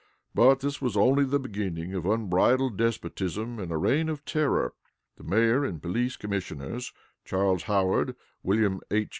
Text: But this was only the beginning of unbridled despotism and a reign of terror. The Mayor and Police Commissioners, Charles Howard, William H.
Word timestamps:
But 0.33 0.61
this 0.61 0.81
was 0.81 0.97
only 0.97 1.25
the 1.25 1.39
beginning 1.39 1.93
of 1.93 2.07
unbridled 2.07 2.75
despotism 2.75 3.59
and 3.59 3.71
a 3.71 3.77
reign 3.77 4.09
of 4.09 4.25
terror. 4.25 4.73
The 5.17 5.23
Mayor 5.23 5.63
and 5.63 5.79
Police 5.79 6.17
Commissioners, 6.17 6.91
Charles 7.23 7.61
Howard, 7.65 8.15
William 8.41 8.81
H. 8.89 9.09